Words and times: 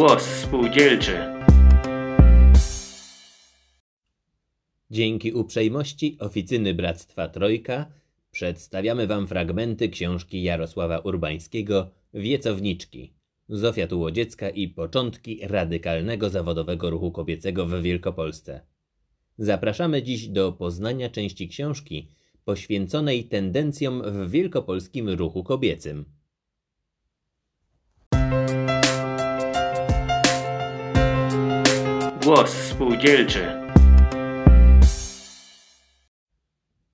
Głos 0.00 0.22
spółdzielczy. 0.22 1.18
Dzięki 4.90 5.32
uprzejmości 5.32 6.16
oficyny 6.20 6.74
Bractwa 6.74 7.28
Trojka 7.28 7.86
przedstawiamy 8.30 9.06
Wam 9.06 9.26
fragmenty 9.26 9.88
książki 9.88 10.42
Jarosława 10.42 10.98
Urbańskiego 10.98 11.90
Wiecowniczki. 12.14 13.14
Zofia 13.48 13.86
Tułodziecka 13.86 14.50
i 14.50 14.68
początki 14.68 15.40
radykalnego 15.42 16.30
zawodowego 16.30 16.90
ruchu 16.90 17.12
kobiecego 17.12 17.66
w 17.66 17.82
Wielkopolsce. 17.82 18.60
Zapraszamy 19.38 20.02
dziś 20.02 20.28
do 20.28 20.52
poznania 20.52 21.10
części 21.10 21.48
książki 21.48 22.08
poświęconej 22.44 23.24
tendencjom 23.24 24.02
w 24.02 24.30
wielkopolskim 24.30 25.08
ruchu 25.08 25.44
kobiecym. 25.44 26.19
Głos 32.30 32.50
spółdzielczy. 32.50 33.46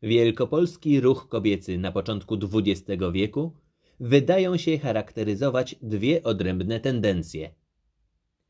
Wielkopolski 0.03 1.01
ruch 1.01 1.29
kobiecy 1.29 1.79
na 1.79 1.93
początku 1.93 2.39
XX 2.55 3.03
wieku 3.13 3.53
wydają 4.01 4.57
się 4.57 4.79
charakteryzować 4.79 5.77
dwie 5.83 6.23
odrębne 6.23 6.81
tendencje. 6.81 7.55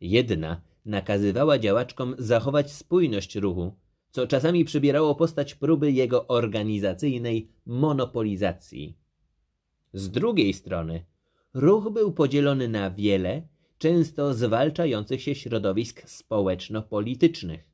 Jedna 0.01 0.61
nakazywała 0.85 1.59
działaczkom 1.59 2.15
zachować 2.19 2.73
spójność 2.73 3.37
ruchu, 3.37 3.73
co 4.11 4.27
czasami 4.27 4.65
przybierało 4.65 5.15
postać 5.15 5.55
próby 5.55 5.93
jego 5.93 6.27
organizacyjnej 6.27 7.49
monopolizacji. 7.67 8.97
Z 9.93 10.11
drugiej 10.11 10.53
strony, 10.53 11.05
ruch 11.55 11.93
był 11.93 12.13
podzielony 12.13 12.69
na 12.69 12.91
wiele, 12.91 13.43
często 13.79 14.35
zwalczających 14.35 15.23
się 15.23 15.35
środowisk 15.35 16.09
społeczno-politycznych. 16.09 17.71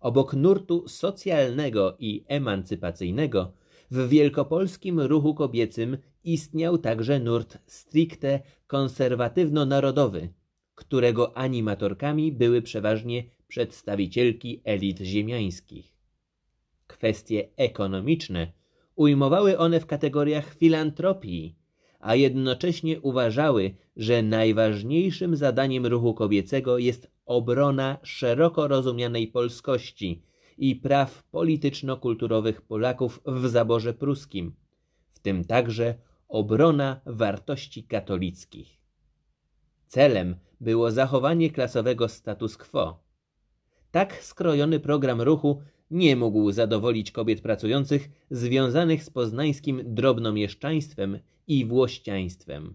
Obok 0.00 0.34
nurtu 0.34 0.88
socjalnego 0.88 1.96
i 1.98 2.24
emancypacyjnego, 2.28 3.52
w 3.90 4.08
wielkopolskim 4.08 5.00
ruchu 5.00 5.34
kobiecym 5.34 5.98
istniał 6.24 6.78
także 6.78 7.20
nurt 7.20 7.58
stricte 7.66 8.40
konserwatywno-narodowy, 8.66 10.28
którego 10.74 11.36
animatorkami 11.36 12.32
były 12.32 12.62
przeważnie 12.62 13.24
przedstawicielki 13.48 14.60
elit 14.64 14.98
ziemiańskich. 14.98 15.96
Kwestie 16.86 17.48
ekonomiczne 17.56 18.52
ujmowały 18.96 19.58
one 19.58 19.80
w 19.80 19.86
kategoriach 19.86 20.54
filantropii, 20.54 21.56
a 22.04 22.14
jednocześnie 22.14 23.00
uważały, 23.00 23.74
że 23.96 24.22
najważniejszym 24.22 25.36
zadaniem 25.36 25.86
ruchu 25.86 26.14
kobiecego 26.14 26.78
jest 26.78 27.10
obrona 27.26 27.98
szeroko 28.02 28.68
rozumianej 28.68 29.28
polskości 29.28 30.22
i 30.58 30.76
praw 30.76 31.22
polityczno-kulturowych 31.30 32.62
Polaków 32.62 33.20
w 33.26 33.46
zaborze 33.46 33.94
pruskim, 33.94 34.54
w 35.14 35.18
tym 35.18 35.44
także 35.44 35.94
obrona 36.28 37.00
wartości 37.06 37.84
katolickich. 37.84 38.80
Celem 39.86 40.36
było 40.60 40.90
zachowanie 40.90 41.50
klasowego 41.50 42.08
status 42.08 42.56
quo. 42.56 43.04
Tak 43.90 44.24
skrojony 44.24 44.80
program 44.80 45.20
ruchu 45.20 45.62
nie 45.90 46.16
mógł 46.16 46.52
zadowolić 46.52 47.10
kobiet 47.12 47.40
pracujących 47.40 48.10
związanych 48.30 49.04
z 49.04 49.10
poznańskim 49.10 49.82
drobnomieszczaństwem 49.84 51.18
i 51.46 51.64
włościaństwem. 51.64 52.74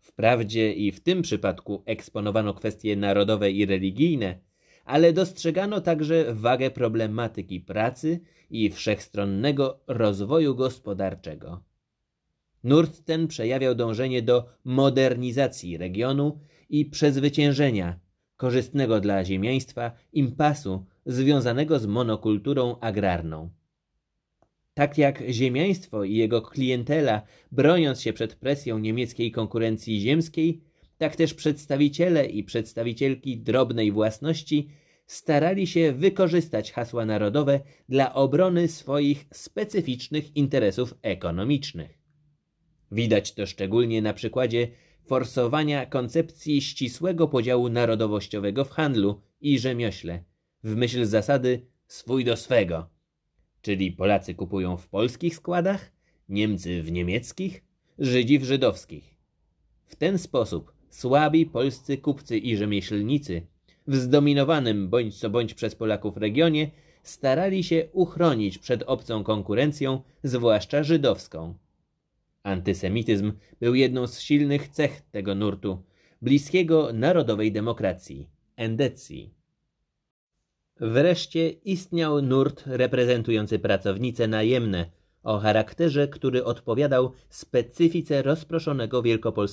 Wprawdzie 0.00 0.72
i 0.72 0.92
w 0.92 1.00
tym 1.00 1.22
przypadku 1.22 1.82
eksponowano 1.86 2.54
kwestie 2.54 2.96
narodowe 2.96 3.50
i 3.50 3.66
religijne, 3.66 4.38
ale 4.84 5.12
dostrzegano 5.12 5.80
także 5.80 6.34
wagę 6.34 6.70
problematyki 6.70 7.60
pracy 7.60 8.20
i 8.50 8.70
wszechstronnego 8.70 9.80
rozwoju 9.86 10.54
gospodarczego. 10.54 11.62
Nurt 12.64 13.04
ten 13.04 13.28
przejawiał 13.28 13.74
dążenie 13.74 14.22
do 14.22 14.48
modernizacji 14.64 15.76
regionu 15.76 16.40
i 16.68 16.86
przezwyciężenia 16.86 17.98
korzystnego 18.36 19.00
dla 19.00 19.24
ziemiaństwa 19.24 19.92
impasu 20.12 20.86
związanego 21.06 21.78
z 21.78 21.86
monokulturą 21.86 22.80
agrarną. 22.80 23.50
Tak 24.74 24.98
jak 24.98 25.22
ziemiaństwo 25.30 26.04
i 26.04 26.14
jego 26.14 26.42
klientela, 26.42 27.22
broniąc 27.52 28.00
się 28.00 28.12
przed 28.12 28.34
presją 28.34 28.78
niemieckiej 28.78 29.32
konkurencji 29.32 30.00
ziemskiej, 30.00 30.60
tak 30.98 31.16
też 31.16 31.34
przedstawiciele 31.34 32.26
i 32.26 32.44
przedstawicielki 32.44 33.38
drobnej 33.38 33.92
własności 33.92 34.68
starali 35.06 35.66
się 35.66 35.92
wykorzystać 35.92 36.72
hasła 36.72 37.06
narodowe 37.06 37.60
dla 37.88 38.14
obrony 38.14 38.68
swoich 38.68 39.26
specyficznych 39.32 40.36
interesów 40.36 40.94
ekonomicznych. 41.02 41.98
Widać 42.92 43.34
to 43.34 43.46
szczególnie 43.46 44.02
na 44.02 44.14
przykładzie 44.14 44.68
forsowania 45.06 45.86
koncepcji 45.86 46.62
ścisłego 46.62 47.28
podziału 47.28 47.68
narodowościowego 47.68 48.64
w 48.64 48.70
handlu 48.70 49.20
i 49.40 49.58
rzemiośle, 49.58 50.24
w 50.64 50.76
myśl 50.76 51.04
zasady 51.04 51.66
swój 51.86 52.24
do 52.24 52.36
swego, 52.36 52.88
czyli 53.62 53.92
Polacy 53.92 54.34
kupują 54.34 54.76
w 54.76 54.88
polskich 54.88 55.36
składach, 55.36 55.92
Niemcy 56.28 56.82
w 56.82 56.92
niemieckich, 56.92 57.64
Żydzi 57.98 58.38
w 58.38 58.44
żydowskich. 58.44 59.14
W 59.86 59.96
ten 59.96 60.18
sposób 60.18 60.72
słabi 60.90 61.46
polscy 61.46 61.98
kupcy 61.98 62.38
i 62.38 62.56
rzemieślnicy 62.56 63.46
w 63.86 63.96
zdominowanym 63.96 64.88
bądź 64.88 65.18
co 65.18 65.30
bądź 65.30 65.54
przez 65.54 65.74
Polaków 65.74 66.16
regionie 66.16 66.70
starali 67.02 67.64
się 67.64 67.88
uchronić 67.92 68.58
przed 68.58 68.82
obcą 68.82 69.24
konkurencją, 69.24 70.02
zwłaszcza 70.22 70.82
żydowską. 70.82 71.54
Antysemityzm 72.42 73.32
był 73.60 73.74
jedną 73.74 74.06
z 74.06 74.20
silnych 74.20 74.68
cech 74.68 75.00
tego 75.00 75.34
nurtu, 75.34 75.82
bliskiego 76.22 76.92
narodowej 76.92 77.52
demokracji, 77.52 78.28
endecji. 78.56 79.39
Wreszcie 80.80 81.48
istniał 81.48 82.22
nurt 82.22 82.62
reprezentujący 82.66 83.58
pracownice 83.58 84.28
najemne 84.28 84.90
o 85.22 85.38
charakterze, 85.38 86.08
który 86.08 86.44
odpowiadał 86.44 87.12
specyfice 87.30 88.22
rozproszonego 88.22 89.02
wielkopolskiego 89.02 89.48